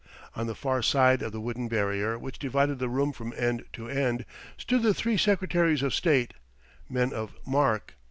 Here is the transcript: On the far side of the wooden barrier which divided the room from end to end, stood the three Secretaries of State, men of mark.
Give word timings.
On 0.35 0.47
the 0.47 0.55
far 0.55 0.81
side 0.81 1.21
of 1.21 1.31
the 1.31 1.39
wooden 1.39 1.67
barrier 1.67 2.17
which 2.17 2.39
divided 2.39 2.79
the 2.79 2.89
room 2.89 3.11
from 3.11 3.35
end 3.37 3.65
to 3.73 3.87
end, 3.87 4.25
stood 4.57 4.81
the 4.81 4.95
three 4.95 5.15
Secretaries 5.15 5.83
of 5.83 5.93
State, 5.93 6.33
men 6.89 7.13
of 7.13 7.35
mark. 7.45 7.93